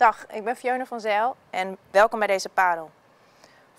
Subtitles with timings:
[0.00, 2.90] Dag, ik ben Fiona van Zijl en welkom bij deze padel.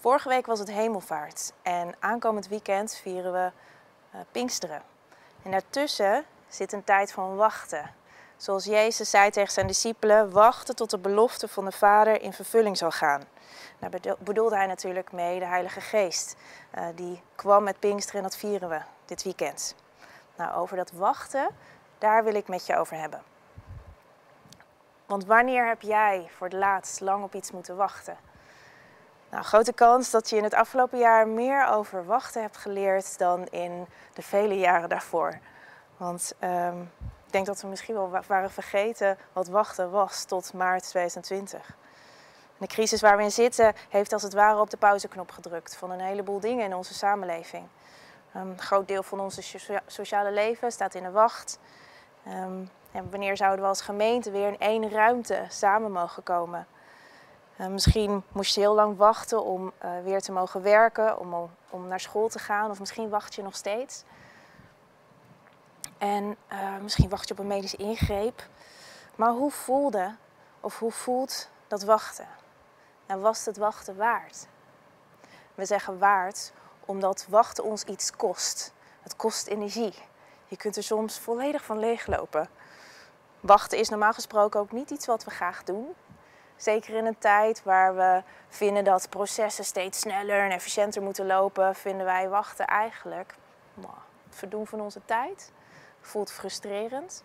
[0.00, 3.50] Vorige week was het hemelvaart en aankomend weekend vieren we
[4.14, 4.82] uh, Pinksteren.
[5.42, 7.94] En daartussen zit een tijd van wachten.
[8.36, 12.76] Zoals Jezus zei tegen zijn discipelen, wachten tot de belofte van de Vader in vervulling
[12.76, 13.22] zal gaan.
[13.78, 16.36] Daar bedoelde hij natuurlijk mee de Heilige Geest.
[16.78, 19.74] Uh, die kwam met Pinksteren en dat vieren we dit weekend.
[20.36, 21.48] Nou, over dat wachten,
[21.98, 23.22] daar wil ik met je over hebben.
[25.08, 28.16] Want wanneer heb jij voor het laatst lang op iets moeten wachten?
[29.30, 33.46] Nou, grote kans dat je in het afgelopen jaar meer over wachten hebt geleerd dan
[33.46, 35.38] in de vele jaren daarvoor.
[35.96, 36.92] Want um,
[37.26, 41.76] ik denk dat we misschien wel waren vergeten wat wachten was tot maart 2020.
[42.58, 45.90] De crisis waar we in zitten heeft als het ware op de pauzeknop gedrukt van
[45.90, 47.66] een heleboel dingen in onze samenleving.
[48.32, 49.42] Een groot deel van onze
[49.86, 51.58] sociale leven staat in de wacht.
[52.26, 56.66] Um, en wanneer zouden we als gemeente weer in één ruimte samen mogen komen?
[57.60, 61.88] Uh, misschien moest je heel lang wachten om uh, weer te mogen werken, om, om
[61.88, 64.04] naar school te gaan, of misschien wacht je nog steeds.
[65.98, 68.46] En uh, misschien wacht je op een medische ingreep.
[69.16, 70.14] Maar hoe voelde
[70.60, 72.26] of hoe voelt dat wachten?
[73.06, 74.46] En was het wachten waard?
[75.54, 76.52] We zeggen waard
[76.84, 78.72] omdat wachten ons iets kost.
[79.02, 79.94] Het kost energie.
[80.46, 82.48] Je kunt er soms volledig van leeglopen.
[83.40, 85.94] Wachten is normaal gesproken ook niet iets wat we graag doen.
[86.56, 91.74] Zeker in een tijd waar we vinden dat processen steeds sneller en efficiënter moeten lopen,
[91.74, 93.34] vinden wij wachten eigenlijk
[94.28, 95.52] het verdoen van onze tijd.
[96.00, 97.24] Voelt frustrerend.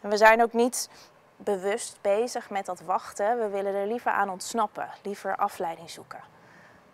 [0.00, 0.88] En we zijn ook niet
[1.36, 3.38] bewust bezig met dat wachten.
[3.38, 6.20] We willen er liever aan ontsnappen, liever afleiding zoeken.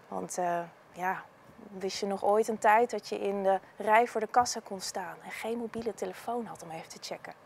[0.08, 0.60] Want uh,
[0.92, 1.22] ja,
[1.70, 4.80] wist je nog ooit een tijd dat je in de rij voor de kassa kon
[4.80, 7.45] staan en geen mobiele telefoon had om even te checken?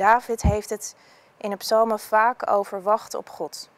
[0.00, 0.96] David heeft het
[1.36, 3.68] in de psalmen vaak over wachten op God.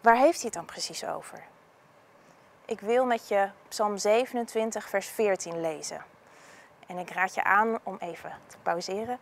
[0.00, 1.44] Waar heeft hij het dan precies over?
[2.64, 6.04] Ik wil met je Psalm 27, vers 14 lezen.
[6.86, 9.18] En ik raad je aan om even te pauzeren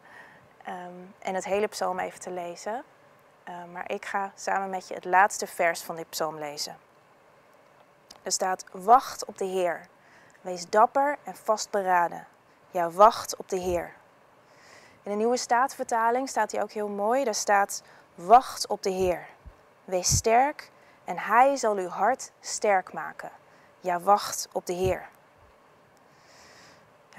[0.68, 2.82] um, en het hele psalm even te lezen.
[3.48, 6.78] Um, maar ik ga samen met je het laatste vers van dit psalm lezen.
[8.22, 9.86] Er staat: Wacht op de Heer.
[10.40, 12.26] Wees dapper en vastberaden.
[12.70, 13.94] Ja, wacht op de Heer.
[15.06, 17.24] In de nieuwe staatsvertaling staat hij ook heel mooi.
[17.24, 17.82] Daar staat:
[18.14, 19.26] Wacht op de Heer.
[19.84, 20.70] Wees sterk
[21.04, 23.30] en Hij zal uw hart sterk maken.
[23.80, 25.08] Ja, wacht op de Heer.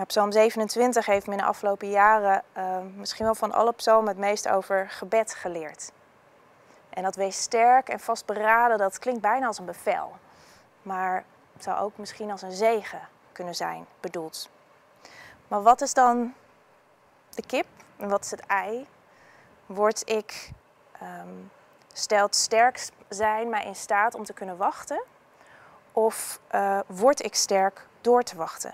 [0.06, 4.18] Psalm 27 heeft me in de afgelopen jaren uh, misschien wel van alle psalmen het
[4.18, 5.92] meest over gebed geleerd.
[6.90, 10.12] En dat wees sterk en vastberaden, dat klinkt bijna als een bevel.
[10.82, 11.24] Maar
[11.54, 14.50] het zou ook misschien als een zegen kunnen zijn bedoeld.
[15.48, 16.34] Maar wat is dan
[17.38, 17.68] de kip
[17.98, 18.88] en wat is het ei?
[19.66, 20.52] Word ik,
[21.02, 21.52] um,
[21.94, 25.04] stelt sterk zijn mij in staat om te kunnen wachten?
[25.92, 28.74] Of uh, word ik sterk door te wachten?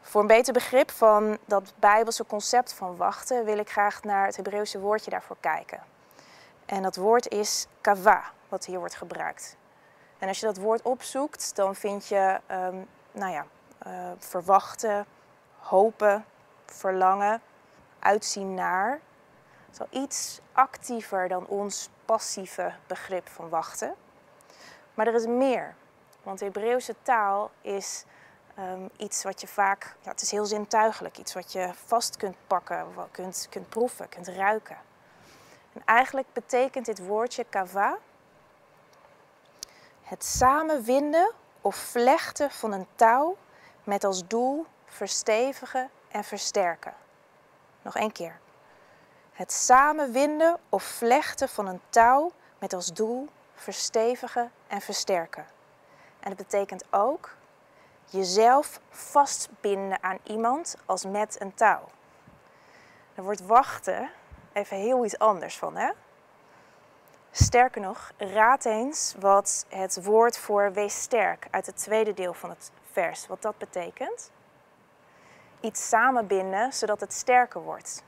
[0.00, 4.36] Voor een beter begrip van dat bijbelse concept van wachten wil ik graag naar het
[4.36, 5.82] Hebreeuwse woordje daarvoor kijken.
[6.66, 9.56] En dat woord is kava, wat hier wordt gebruikt.
[10.18, 13.46] En als je dat woord opzoekt, dan vind je, um, nou ja,
[13.86, 15.06] uh, verwachten,
[15.58, 16.24] hopen,
[16.66, 17.40] verlangen,
[17.98, 19.00] uitzien naar.
[19.70, 23.94] Zo iets actiever dan ons passieve begrip van wachten.
[24.94, 25.74] Maar er is meer.
[26.22, 28.04] Want de Hebreeuwse taal is
[28.58, 32.36] um, iets wat je vaak, ja, het is heel zintuigelijk, iets wat je vast kunt
[32.46, 34.76] pakken, kunt, kunt proeven, kunt ruiken.
[35.72, 37.98] En eigenlijk betekent dit woordje kava
[40.02, 43.36] het samenwinden of vlechten van een touw
[43.84, 46.94] met als doel verstevigen en versterken.
[47.82, 48.38] Nog één keer.
[49.32, 55.46] Het samenwinden of vlechten van een touw met als doel verstevigen en versterken.
[56.20, 57.36] En het betekent ook
[58.04, 61.88] jezelf vastbinden aan iemand als met een touw.
[63.14, 64.10] Er wordt wachten
[64.52, 65.90] even heel iets anders van, hè?
[67.30, 72.50] Sterker nog, raad eens wat het woord voor wees sterk uit het tweede deel van
[72.50, 74.30] het vers, wat dat betekent
[75.64, 78.02] iets samenbinden zodat het sterker wordt.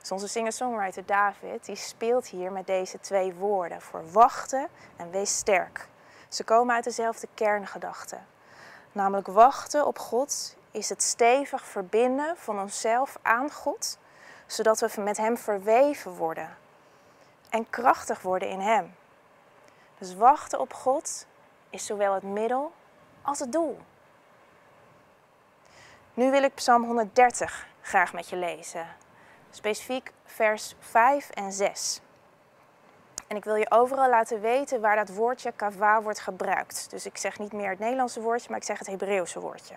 [0.00, 5.36] Dus onze singer-songwriter David die speelt hier met deze twee woorden voor wachten en wees
[5.36, 5.88] sterk.
[6.28, 8.18] Ze komen uit dezelfde kerngedachte.
[8.92, 13.98] Namelijk wachten op God is het stevig verbinden van onszelf aan God,
[14.46, 16.56] zodat we met Hem verweven worden
[17.50, 18.94] en krachtig worden in Hem.
[19.98, 21.26] Dus wachten op God
[21.70, 22.72] is zowel het middel
[23.22, 23.78] als het doel.
[26.14, 28.86] Nu wil ik Psalm 130 graag met je lezen.
[29.50, 32.00] specifiek vers 5 en 6.
[33.26, 36.90] En ik wil je overal laten weten waar dat woordje kava wordt gebruikt.
[36.90, 39.74] Dus ik zeg niet meer het Nederlandse woordje, maar ik zeg het Hebreeuwse woordje.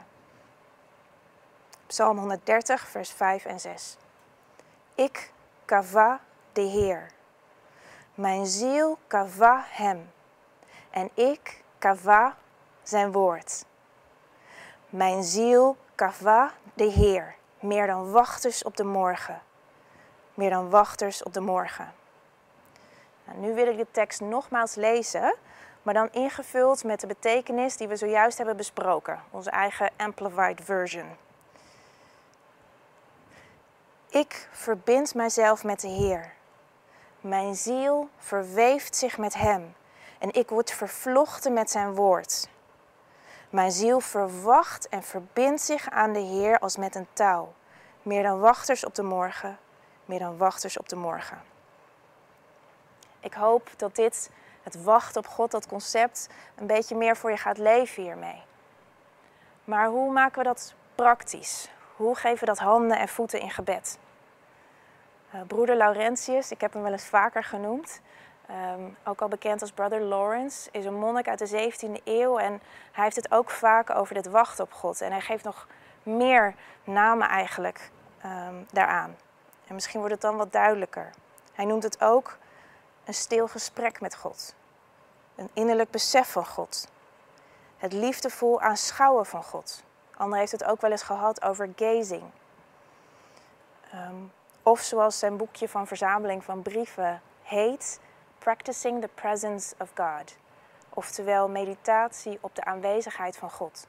[1.88, 3.98] Psalm 130, vers 5 en 6.
[4.96, 5.32] Ik
[5.66, 6.20] kava
[6.54, 7.12] de Heer.
[8.16, 10.12] Mijn ziel kava hem.
[10.90, 12.38] En ik kava
[12.84, 13.66] zijn woord.
[14.90, 17.36] Mijn ziel kava de Heer.
[17.60, 19.42] Meer dan wachters op de morgen.
[20.34, 21.94] Meer dan wachters op de morgen.
[23.26, 25.36] Nou, nu wil ik de tekst nogmaals lezen,
[25.82, 31.18] maar dan ingevuld met de betekenis die we zojuist hebben besproken, onze eigen Amplified Version.
[34.10, 36.34] Ik verbind mijzelf met de Heer.
[37.22, 39.76] Mijn ziel verweeft zich met Hem
[40.20, 42.50] en ik word vervlochten met Zijn woord.
[43.54, 47.54] Mijn ziel verwacht en verbindt zich aan de Heer als met een touw,
[48.02, 49.58] meer dan wachters op de morgen,
[50.06, 51.42] meer dan wachters op de morgen.
[53.20, 54.30] Ik hoop dat dit,
[54.64, 58.44] het wachten op God, dat concept, een beetje meer voor je gaat leven hiermee.
[59.64, 61.70] Maar hoe maken we dat praktisch?
[61.96, 63.98] Hoe geven we dat handen en voeten in gebed?
[65.36, 68.02] Uh, broeder Laurentius, ik heb hem wel eens vaker genoemd,
[68.54, 72.62] um, ook al bekend als Brother Lawrence, is een monnik uit de 17e eeuw en
[72.92, 75.02] hij heeft het ook vaak over dit wachten op God.
[75.02, 75.68] En hij geeft nog
[76.04, 77.92] meer namen eigenlijk
[78.26, 79.16] um, daaraan.
[79.68, 81.10] En misschien wordt het dan wat duidelijker.
[81.54, 82.38] Hij noemt het ook
[83.04, 84.56] een stil gesprek met God.
[85.36, 86.88] Een innerlijk besef van God.
[87.78, 89.84] Het liefdevol aanschouwen van God.
[90.18, 92.24] Ander heeft het ook wel eens gehad over gazing.
[93.94, 94.32] Um,
[94.64, 98.00] of zoals zijn boekje van verzameling van brieven heet,
[98.44, 100.36] Practicing the Presence of God.
[100.90, 103.88] Oftewel meditatie op de aanwezigheid van God.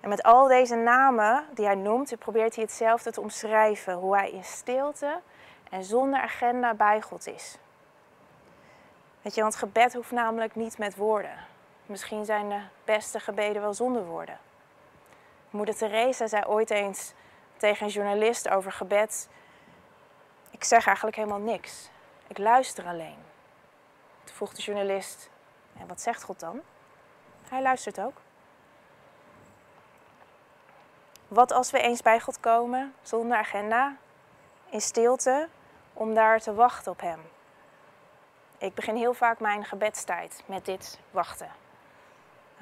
[0.00, 3.94] En met al deze namen die hij noemt, probeert hij hetzelfde te omschrijven.
[3.94, 5.20] Hoe hij in stilte
[5.70, 7.58] en zonder agenda bij God is.
[9.22, 11.46] Weet je, want gebed hoeft namelijk niet met woorden.
[11.86, 14.38] Misschien zijn de beste gebeden wel zonder woorden.
[15.50, 17.12] Moeder Teresa zei ooit eens
[17.56, 19.28] tegen een journalist over gebed:
[20.50, 21.90] Ik zeg eigenlijk helemaal niks.
[22.30, 23.18] Ik luister alleen.
[24.24, 25.30] Toen vroeg de journalist:
[25.78, 26.60] En wat zegt God dan?
[27.48, 28.20] Hij luistert ook.
[31.28, 33.96] Wat als we eens bij God komen, zonder agenda,
[34.68, 35.48] in stilte,
[35.92, 37.20] om daar te wachten op Hem.
[38.58, 41.50] Ik begin heel vaak mijn gebedstijd met dit wachten.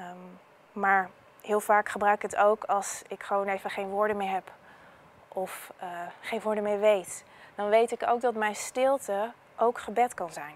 [0.00, 0.38] Um,
[0.72, 1.10] maar
[1.40, 4.52] heel vaak gebruik ik het ook als ik gewoon even geen woorden meer heb
[5.28, 5.88] of uh,
[6.20, 7.24] geen woorden meer weet.
[7.54, 10.54] Dan weet ik ook dat mijn stilte ook gebed kan zijn.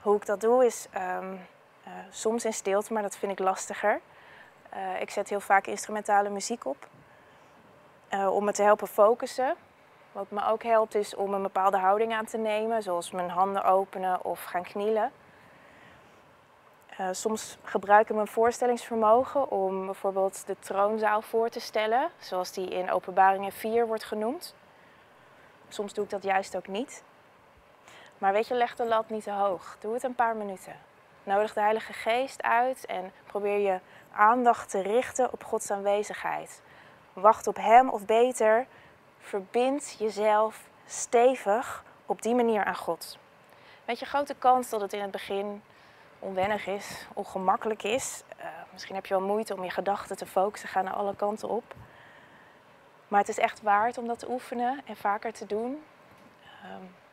[0.00, 4.00] Hoe ik dat doe is um, uh, soms in stilte, maar dat vind ik lastiger.
[4.74, 6.88] Uh, ik zet heel vaak instrumentale muziek op
[8.30, 9.54] om me te helpen focussen.
[10.12, 13.64] Wat me ook helpt is om een bepaalde houding aan te nemen, zoals mijn handen
[13.64, 15.12] openen of gaan knielen.
[17.10, 22.90] Soms gebruik ik mijn voorstellingsvermogen om bijvoorbeeld de troonzaal voor te stellen, zoals die in
[22.90, 24.54] Openbaringen 4 wordt genoemd.
[25.68, 27.02] Soms doe ik dat juist ook niet.
[28.18, 29.76] Maar weet je, leg de lat niet te hoog.
[29.80, 30.76] Doe het een paar minuten.
[31.22, 33.80] Nodig de Heilige Geest uit en probeer je
[34.12, 36.62] aandacht te richten op Gods aanwezigheid.
[37.12, 38.66] Wacht op Hem of beter,
[39.18, 43.18] verbind jezelf stevig op die manier aan God.
[43.84, 45.62] Weet je, grote kans dat het in het begin
[46.18, 48.22] onwennig is, ongemakkelijk is.
[48.38, 51.48] Uh, misschien heb je wel moeite om je gedachten te focussen, gaan naar alle kanten
[51.48, 51.74] op.
[53.08, 55.82] Maar het is echt waard om dat te oefenen en vaker te doen.
[56.62, 57.05] Ik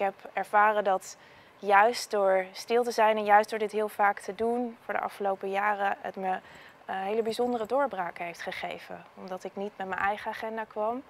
[0.00, 1.16] heb ervaren dat
[1.58, 5.00] juist door stil te zijn en juist door dit heel vaak te doen voor de
[5.00, 6.40] afgelopen jaren, het me uh,
[6.86, 9.04] hele bijzondere doorbraken heeft gegeven.
[9.14, 11.02] Omdat ik niet met mijn eigen agenda kwam,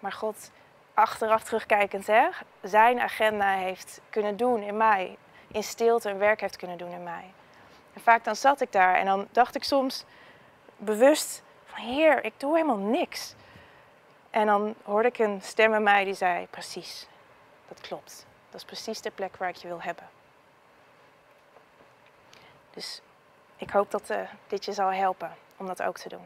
[0.00, 0.50] maar God
[0.94, 2.28] achteraf terugkijkend hè,
[2.62, 5.16] zijn agenda heeft kunnen doen in mij.
[5.48, 7.32] In stilte een werk heeft kunnen doen in mij.
[7.92, 10.04] En vaak dan zat ik daar en dan dacht ik soms
[10.76, 13.34] bewust van Heer, ik doe helemaal niks.
[14.30, 17.08] En dan hoorde ik een stem in mij die zei, precies,
[17.68, 18.26] dat klopt.
[18.50, 20.08] Dat is precies de plek waar ik je wil hebben.
[22.70, 23.00] Dus
[23.56, 26.16] ik hoop dat uh, dit je zal helpen om dat ook te doen.